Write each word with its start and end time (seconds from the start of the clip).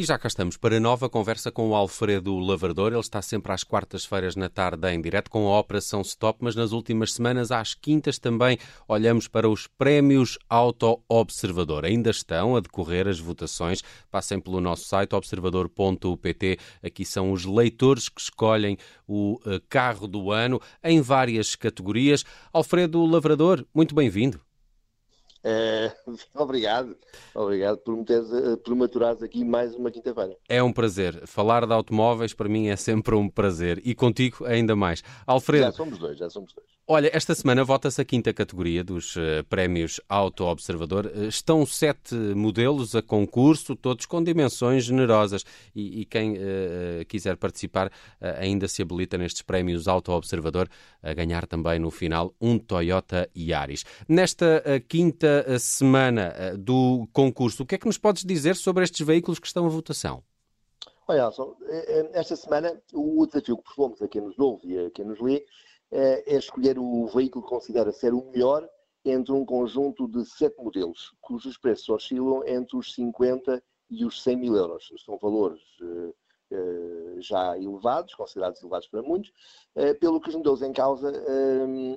E 0.00 0.02
já 0.02 0.18
cá 0.18 0.28
estamos 0.28 0.56
para 0.56 0.80
nova 0.80 1.10
conversa 1.10 1.52
com 1.52 1.68
o 1.68 1.74
Alfredo 1.74 2.38
Lavrador. 2.38 2.90
Ele 2.90 3.00
está 3.00 3.20
sempre 3.20 3.52
às 3.52 3.62
quartas-feiras 3.62 4.34
na 4.34 4.48
tarde 4.48 4.88
em 4.88 4.98
direto 4.98 5.30
com 5.30 5.46
a 5.46 5.60
Operação 5.60 6.00
Stop, 6.00 6.38
mas 6.40 6.56
nas 6.56 6.72
últimas 6.72 7.12
semanas, 7.12 7.52
às 7.52 7.74
quintas 7.74 8.18
também, 8.18 8.56
olhamos 8.88 9.28
para 9.28 9.46
os 9.46 9.66
prémios 9.66 10.38
Auto 10.48 11.02
Observador. 11.06 11.84
Ainda 11.84 12.08
estão 12.08 12.56
a 12.56 12.60
decorrer 12.60 13.06
as 13.08 13.20
votações. 13.20 13.82
Passem 14.10 14.40
pelo 14.40 14.58
nosso 14.58 14.86
site 14.86 15.14
observador.pt. 15.14 16.58
Aqui 16.82 17.04
são 17.04 17.30
os 17.30 17.44
leitores 17.44 18.08
que 18.08 18.22
escolhem 18.22 18.78
o 19.06 19.38
eh, 19.44 19.60
carro 19.68 20.08
do 20.08 20.32
ano 20.32 20.62
em 20.82 21.02
várias 21.02 21.54
categorias. 21.54 22.24
Alfredo 22.54 23.04
Lavrador, 23.04 23.66
muito 23.74 23.94
bem-vindo. 23.94 24.40
Eh, 25.42 25.92
obrigado, 26.34 26.96
obrigado 27.34 27.78
por 27.78 27.96
me, 27.96 28.04
teres, 28.04 28.30
eh, 28.32 28.56
por 28.56 28.74
me 28.74 28.84
aturares 28.84 29.22
aqui 29.22 29.44
mais 29.44 29.74
uma 29.74 29.90
quinta-feira. 29.90 30.36
É 30.48 30.62
um 30.62 30.72
prazer. 30.72 31.26
Falar 31.26 31.66
de 31.66 31.72
automóveis 31.72 32.34
para 32.34 32.48
mim 32.48 32.68
é 32.68 32.76
sempre 32.76 33.14
um 33.14 33.28
prazer. 33.28 33.80
E 33.84 33.94
contigo 33.94 34.44
ainda 34.44 34.76
mais. 34.76 35.02
Alfredo. 35.26 35.64
Já 35.64 35.72
somos 35.72 35.98
dois, 35.98 36.18
já 36.18 36.28
somos 36.28 36.52
dois. 36.52 36.68
Olha, 36.92 37.08
esta 37.12 37.36
semana 37.36 37.62
vota-se 37.62 38.00
a 38.00 38.04
quinta 38.04 38.32
categoria 38.32 38.82
dos 38.82 39.14
uh, 39.14 39.44
prémios 39.48 40.00
Auto 40.08 40.42
Observador. 40.42 41.06
Uh, 41.06 41.28
estão 41.28 41.64
sete 41.64 42.16
modelos 42.16 42.96
a 42.96 43.00
concurso, 43.00 43.76
todos 43.76 44.06
com 44.06 44.20
dimensões 44.20 44.82
generosas. 44.82 45.44
E, 45.72 46.00
e 46.00 46.04
quem 46.04 46.32
uh, 46.32 47.04
quiser 47.06 47.36
participar 47.36 47.92
ainda 48.20 48.66
se 48.66 48.82
habilita 48.82 49.16
nestes 49.16 49.40
prémios 49.40 49.86
Auto 49.86 50.10
Observador 50.10 50.68
a 51.00 51.14
ganhar 51.14 51.46
também 51.46 51.78
no 51.78 51.92
final 51.92 52.34
um 52.40 52.58
Toyota 52.58 53.30
Yaris. 53.38 53.84
Nesta 54.08 54.60
quinta 54.88 55.60
semana 55.60 56.56
do 56.58 57.08
concurso, 57.12 57.62
o 57.62 57.66
que 57.66 57.76
é 57.76 57.78
que 57.78 57.86
nos 57.86 57.98
podes 57.98 58.24
dizer 58.24 58.56
sobre 58.56 58.82
estes 58.82 59.06
veículos 59.06 59.38
que 59.38 59.46
estão 59.46 59.64
a 59.64 59.68
votação? 59.68 60.24
Olha, 61.06 61.22
Alson, 61.22 61.54
esta 62.14 62.34
semana 62.34 62.82
o 62.92 63.24
desafio 63.26 63.58
que 63.58 63.62
propomos 63.62 64.02
a 64.02 64.08
quem 64.08 64.22
nos 64.22 64.36
ouve 64.40 64.72
e 64.72 64.86
a 64.86 64.90
quem 64.90 65.04
nos 65.04 65.20
lê 65.20 65.44
é 65.90 66.36
escolher 66.36 66.78
o 66.78 67.06
veículo 67.06 67.44
que 67.44 67.50
considera 67.50 67.92
ser 67.92 68.14
o 68.14 68.24
melhor 68.30 68.68
entre 69.04 69.32
um 69.32 69.44
conjunto 69.44 70.06
de 70.06 70.24
sete 70.24 70.62
modelos, 70.62 71.14
cujos 71.20 71.56
preços 71.56 71.88
oscilam 71.88 72.42
entre 72.46 72.76
os 72.76 72.94
50 72.94 73.62
e 73.90 74.04
os 74.04 74.22
100 74.22 74.36
mil 74.36 74.56
euros. 74.56 74.92
São 75.04 75.18
valores 75.18 75.60
uh, 75.80 76.14
uh, 76.52 77.20
já 77.20 77.56
elevados, 77.58 78.14
considerados 78.14 78.60
elevados 78.60 78.88
para 78.88 79.02
muitos, 79.02 79.30
uh, 79.76 79.98
pelo 79.98 80.20
que 80.20 80.28
os 80.28 80.34
modelos 80.34 80.62
em 80.62 80.72
causa 80.72 81.12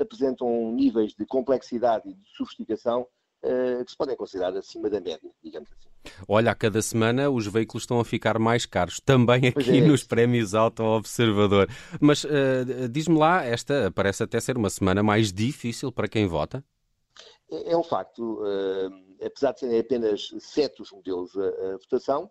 apresentam 0.00 0.72
níveis 0.72 1.14
de 1.14 1.24
complexidade 1.24 2.08
e 2.08 2.14
de 2.14 2.28
sofisticação 2.36 3.06
que 3.40 3.90
se 3.90 3.96
podem 3.96 4.16
considerar 4.16 4.56
acima 4.56 4.90
da 4.90 5.00
média, 5.00 5.30
digamos 5.42 5.68
assim. 5.72 5.88
Olha, 6.26 6.50
a 6.50 6.54
cada 6.54 6.80
semana 6.82 7.30
os 7.30 7.46
veículos 7.46 7.82
estão 7.82 8.00
a 8.00 8.04
ficar 8.04 8.38
mais 8.38 8.66
caros, 8.66 9.00
também 9.00 9.48
aqui 9.48 9.78
é. 9.78 9.80
nos 9.80 10.04
prémios 10.04 10.54
Auto 10.54 10.82
Observador. 10.82 11.68
Mas 12.00 12.24
uh, 12.24 12.88
diz-me 12.90 13.18
lá, 13.18 13.44
esta 13.44 13.90
parece 13.94 14.22
até 14.22 14.40
ser 14.40 14.56
uma 14.56 14.70
semana 14.70 15.02
mais 15.02 15.32
difícil 15.32 15.92
para 15.92 16.08
quem 16.08 16.26
vota? 16.26 16.64
É, 17.50 17.72
é 17.72 17.76
um 17.76 17.84
facto. 17.84 18.42
Uh 18.42 19.07
apesar 19.24 19.52
de 19.52 19.60
serem 19.60 19.78
apenas 19.80 20.34
sete 20.38 20.82
os 20.82 20.92
modelos 20.92 21.36
a, 21.36 21.48
a 21.48 21.76
votação, 21.78 22.30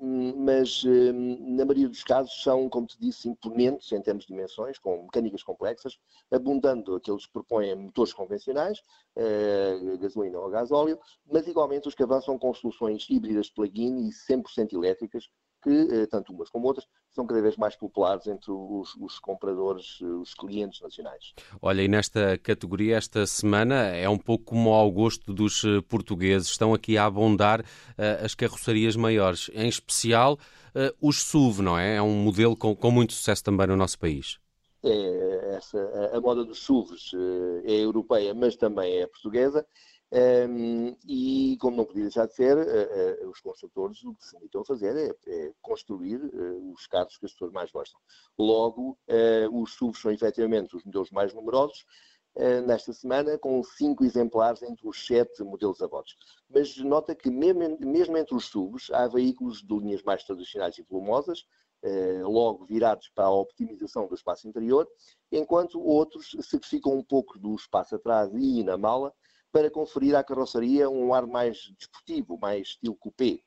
hum, 0.00 0.34
mas 0.44 0.84
hum, 0.84 1.56
na 1.56 1.64
maioria 1.64 1.88
dos 1.88 2.02
casos 2.02 2.42
são, 2.42 2.68
como 2.68 2.86
te 2.86 2.98
disse, 2.98 3.28
imponentes 3.28 3.90
em 3.92 4.00
termos 4.00 4.24
de 4.24 4.32
dimensões, 4.32 4.78
com 4.78 5.02
mecânicas 5.02 5.42
complexas, 5.42 5.98
abundando 6.30 6.94
aqueles 6.94 7.26
que 7.26 7.32
propõem 7.32 7.74
motores 7.74 8.12
convencionais, 8.12 8.78
uh, 9.16 9.98
gasolina 9.98 10.38
ou 10.38 10.50
gasóleo, 10.50 10.98
mas 11.30 11.46
igualmente 11.46 11.88
os 11.88 11.94
que 11.94 12.02
avançam 12.02 12.38
com 12.38 12.52
soluções 12.54 13.06
híbridas 13.08 13.50
plug-in 13.50 14.08
e 14.08 14.10
100% 14.10 14.72
elétricas, 14.72 15.28
que, 15.62 15.70
eh, 15.70 16.06
tanto 16.06 16.32
umas 16.32 16.50
como 16.50 16.66
outras, 16.66 16.86
são 17.10 17.26
cada 17.26 17.40
vez 17.42 17.56
mais 17.56 17.76
populares 17.76 18.26
entre 18.26 18.50
os, 18.50 18.94
os, 18.96 19.18
compradores, 19.18 19.98
eh, 20.00 20.04
os 20.04 20.34
clientes 20.34 20.80
nacionais. 20.80 21.34
Olha, 21.60 21.82
e 21.82 21.88
nesta 21.88 22.38
categoria, 22.38 22.96
esta 22.96 23.26
semana, 23.26 23.74
é 23.74 24.08
um 24.08 24.18
pouco 24.18 24.44
como 24.44 24.70
ao 24.72 24.90
gosto 24.90 25.32
dos 25.32 25.64
eh, 25.64 25.80
portugueses, 25.88 26.48
estão 26.48 26.72
aqui 26.72 26.96
a 26.96 27.04
abondar 27.04 27.60
uh, 27.60 28.24
as 28.24 28.34
carrocerias 28.34 28.96
maiores, 28.96 29.50
em 29.54 29.68
especial 29.68 30.34
uh, 30.74 30.94
os 31.00 31.22
SUV, 31.22 31.62
não 31.62 31.78
é? 31.78 31.96
É 31.96 32.02
um 32.02 32.14
modelo 32.14 32.56
com, 32.56 32.74
com 32.74 32.90
muito 32.90 33.12
sucesso 33.12 33.44
também 33.44 33.66
no 33.66 33.76
nosso 33.76 33.98
país. 33.98 34.38
É, 34.82 35.56
essa, 35.56 35.78
a, 35.78 36.16
a 36.16 36.20
moda 36.20 36.44
dos 36.44 36.60
SUVs 36.60 37.12
é 37.64 37.84
europeia, 37.84 38.32
mas 38.32 38.56
também 38.56 39.00
é 39.00 39.06
portuguesa. 39.06 39.66
Um, 40.12 40.96
e, 41.06 41.56
como 41.60 41.76
não 41.76 41.84
podia 41.84 42.02
deixar 42.02 42.26
de 42.26 42.34
ser, 42.34 42.56
uh, 42.56 43.26
uh, 43.26 43.30
os 43.30 43.40
construtores 43.40 44.02
o 44.02 44.12
que 44.16 44.26
se 44.26 44.36
limitam 44.36 44.62
a 44.62 44.64
fazer 44.64 44.96
é, 44.96 45.14
é 45.30 45.52
construir 45.62 46.16
uh, 46.16 46.72
os 46.72 46.84
carros 46.88 47.16
que 47.16 47.26
as 47.26 47.32
pessoas 47.32 47.52
mais 47.52 47.70
gostam. 47.70 48.00
Logo, 48.36 48.98
os 49.52 49.74
SUVs 49.74 50.00
são 50.00 50.10
efetivamente 50.10 50.74
os 50.74 50.84
modelos 50.84 51.10
mais 51.10 51.32
numerosos, 51.32 51.84
nesta 52.64 52.92
semana, 52.92 53.36
com 53.38 53.62
cinco 53.62 54.04
exemplares 54.04 54.62
entre 54.62 54.86
os 54.88 55.04
sete 55.04 55.42
modelos 55.42 55.82
a 55.82 55.86
votos. 55.86 56.16
Mas 56.48 56.76
nota 56.78 57.14
que, 57.14 57.28
mesmo, 57.28 57.76
mesmo 57.80 58.16
entre 58.16 58.34
os 58.34 58.46
SUVs, 58.46 58.88
há 58.92 59.06
veículos 59.08 59.62
de 59.62 59.76
linhas 59.76 60.02
mais 60.02 60.22
tradicionais 60.24 60.78
e 60.78 60.82
volumosas, 60.82 61.44
logo 62.22 62.64
virados 62.64 63.10
para 63.14 63.24
a 63.24 63.30
optimização 63.30 64.06
do 64.06 64.14
espaço 64.14 64.48
interior, 64.48 64.88
enquanto 65.30 65.82
outros 65.82 66.36
sacrificam 66.40 66.94
um 66.94 67.02
pouco 67.02 67.38
do 67.38 67.54
espaço 67.54 67.96
atrás 67.96 68.30
e 68.32 68.62
na 68.62 68.78
mala 68.78 69.12
para 69.52 69.70
conferir 69.70 70.14
à 70.14 70.22
carroceria 70.22 70.88
um 70.88 71.12
ar 71.12 71.26
mais 71.26 71.72
desportivo, 71.78 72.38
mais 72.38 72.68
estilo 72.68 72.96
coupé. 72.96 73.40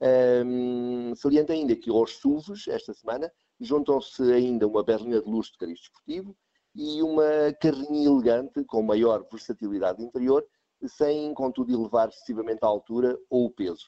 Um, 0.00 1.12
ainda 1.48 1.76
que 1.76 1.90
aos 1.90 2.18
SUVs, 2.18 2.68
esta 2.68 2.92
semana, 2.92 3.32
juntam-se 3.60 4.22
ainda 4.32 4.66
uma 4.66 4.82
berlina 4.82 5.20
de 5.20 5.28
luxo 5.28 5.52
de 5.52 5.58
cariz 5.58 5.78
desportivo 5.78 6.36
e 6.74 7.02
uma 7.02 7.52
carrinha 7.60 8.08
elegante 8.08 8.64
com 8.64 8.82
maior 8.82 9.24
versatilidade 9.30 10.02
interior, 10.02 10.44
sem, 10.86 11.32
contudo, 11.32 11.72
elevar 11.72 12.08
excessivamente 12.08 12.60
a 12.62 12.66
altura 12.66 13.16
ou 13.30 13.46
o 13.46 13.50
peso. 13.50 13.86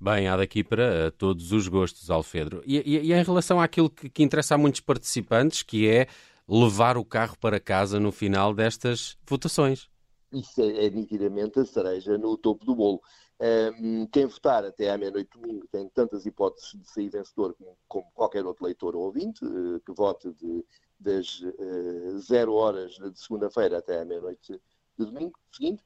Bem, 0.00 0.28
há 0.28 0.36
daqui 0.36 0.62
para 0.62 0.82
eh, 0.82 1.10
todos 1.10 1.50
os 1.52 1.66
gostos, 1.66 2.10
Alfredo. 2.10 2.62
E, 2.64 2.78
e, 2.78 3.08
e 3.08 3.12
em 3.12 3.22
relação 3.22 3.60
àquilo 3.60 3.90
que, 3.90 4.08
que, 4.08 4.22
interessa 4.22 4.54
a 4.54 4.58
muitos 4.58 4.80
participantes, 4.80 5.62
que 5.62 5.88
é 5.88 6.06
levar 6.46 6.96
o 6.96 7.04
carro 7.04 7.36
para 7.38 7.58
casa 7.58 7.98
no 7.98 8.12
final 8.12 8.54
destas 8.54 9.16
votações 9.26 9.91
isso 10.32 10.60
é, 10.60 10.86
é 10.86 10.90
nitidamente 10.90 11.60
a 11.60 11.64
cereja 11.64 12.16
no 12.18 12.36
topo 12.36 12.64
do 12.64 12.74
bolo. 12.74 13.02
Um, 13.40 14.06
quem 14.06 14.26
votar 14.26 14.64
até 14.64 14.90
à 14.90 14.96
meia-noite 14.96 15.30
domingo 15.36 15.66
tem 15.68 15.88
tantas 15.88 16.24
hipóteses 16.26 16.78
de 16.80 16.88
sair 16.88 17.08
vencedor 17.08 17.54
como, 17.54 17.76
como 17.88 18.12
qualquer 18.14 18.46
outro 18.46 18.64
leitor 18.64 18.94
ou 18.94 19.06
ouvinte, 19.06 19.44
uh, 19.44 19.80
que 19.80 19.92
vote 19.92 20.32
de, 20.34 20.64
das 20.98 21.40
uh, 21.40 22.18
zero 22.18 22.54
horas 22.54 22.92
de 22.92 23.18
segunda-feira 23.18 23.78
até 23.78 24.00
à 24.00 24.04
meia-noite 24.04 24.60
de 24.98 25.04
domingo 25.04 25.38
seguinte. 25.50 25.82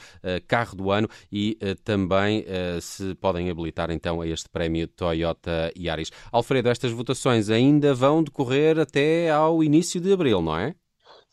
carro 0.46 0.76
do 0.76 0.90
ano 0.90 1.08
e 1.32 1.56
também 1.84 2.44
se 2.80 3.14
podem 3.14 3.48
habilitar 3.48 3.90
então 3.90 4.20
a 4.20 4.28
este 4.28 4.46
prémio 4.48 4.88
Toyota 4.88 5.72
Yaris. 5.76 6.10
Alfredo, 6.30 6.68
estas 6.68 6.92
votações 6.92 7.48
ainda 7.48 7.94
vão 7.94 8.22
decorrer 8.22 8.78
até 8.78 9.30
ao 9.30 9.64
início 9.64 9.98
de 10.00 10.12
abril, 10.12 10.42
não 10.42 10.58
é? 10.58 10.74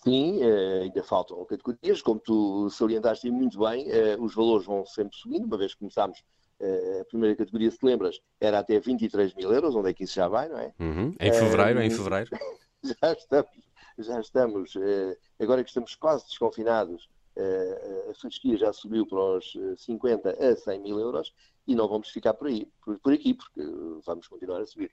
Sim, 0.03 0.42
ainda 0.81 1.03
faltam 1.03 1.45
categorias, 1.45 2.01
como 2.01 2.19
tu 2.19 2.69
salientaste 2.69 3.30
muito 3.30 3.59
bem, 3.59 3.88
os 4.19 4.33
valores 4.33 4.65
vão 4.65 4.86
sempre 4.86 5.15
subindo, 5.15 5.45
uma 5.45 5.57
vez 5.57 5.74
que 5.74 5.80
começámos 5.80 6.24
a 7.01 7.06
primeira 7.06 7.36
categoria, 7.36 7.69
se 7.69 7.77
lembras, 7.83 8.19
era 8.39 8.59
até 8.59 8.80
23 8.80 9.33
mil 9.36 9.51
euros, 9.53 9.75
onde 9.75 9.89
é 9.89 9.94
que 9.94 10.03
isso 10.03 10.15
já 10.15 10.27
vai, 10.27 10.50
não 10.50 10.57
é? 10.57 10.74
Uhum. 10.80 11.15
Em 11.19 11.31
fevereiro, 11.31 11.81
em 11.81 11.89
fevereiro. 11.89 12.30
Já 12.83 13.13
estamos, 13.13 13.51
já 14.00 14.19
estamos, 14.19 14.74
agora 15.39 15.63
que 15.63 15.69
estamos 15.69 15.94
quase 15.94 16.25
desconfinados, 16.25 17.07
a 18.09 18.13
fasquia 18.15 18.57
já 18.57 18.74
subiu 18.74 19.06
para 19.06 19.38
os 19.38 19.53
50 19.77 20.31
a 20.31 20.56
100 20.56 20.80
mil 20.81 21.00
euros 21.00 21.31
e 21.68 21.75
não 21.75 21.88
vamos 21.88 22.10
ficar 22.10 22.34
por 22.34 22.48
aí, 22.48 22.68
por, 22.84 22.98
por 23.00 23.13
aqui, 23.13 23.34
porque 23.34 23.62
vamos 24.06 24.28
continuar 24.28 24.62
a 24.62 24.66
subir. 24.66 24.92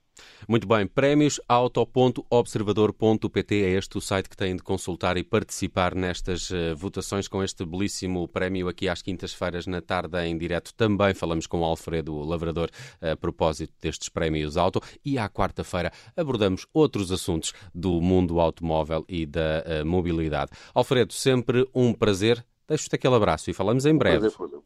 Muito 0.48 0.66
bem, 0.66 0.86
prémios 0.86 1.40
auto.observador.pt 1.48 3.62
é 3.62 3.70
este 3.70 3.98
o 3.98 4.00
site 4.00 4.28
que 4.28 4.36
tem 4.36 4.54
de 4.54 4.62
consultar 4.62 5.16
e 5.16 5.24
participar 5.24 5.94
nestas 5.94 6.50
uh, 6.50 6.76
votações 6.76 7.28
com 7.28 7.42
este 7.42 7.64
belíssimo 7.64 8.26
prémio 8.28 8.68
aqui 8.68 8.88
às 8.88 9.02
quintas-feiras 9.02 9.66
na 9.66 9.80
tarde 9.80 10.18
em 10.24 10.36
direto. 10.36 10.74
Também 10.74 11.14
falamos 11.14 11.46
com 11.46 11.60
o 11.60 11.64
Alfredo 11.64 12.20
Lavrador 12.22 12.68
a 13.00 13.16
propósito 13.16 13.72
destes 13.80 14.08
prémios 14.08 14.56
auto 14.56 14.80
e 15.04 15.18
à 15.18 15.28
quarta-feira 15.28 15.92
abordamos 16.16 16.66
outros 16.72 17.12
assuntos 17.12 17.52
do 17.74 18.00
mundo 18.00 18.40
automóvel 18.40 19.04
e 19.08 19.26
da 19.26 19.82
uh, 19.82 19.86
mobilidade. 19.86 20.50
Alfredo, 20.74 21.12
sempre 21.12 21.68
um 21.74 21.92
prazer. 21.92 22.44
Deixo-te 22.66 22.94
aquele 22.94 23.14
abraço 23.14 23.50
e 23.50 23.54
falamos 23.54 23.86
em 23.86 23.96
breve. 23.96 24.26
Um 24.26 24.30
prazer, 24.30 24.60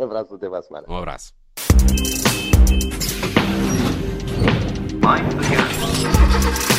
um 0.00 0.04
abraço, 0.04 0.34
até 0.34 0.46
a 0.46 0.62
semana. 0.62 0.86
Um 0.88 0.96
abraço. 0.96 1.32
Mind 5.02 5.32
the. 5.40 6.69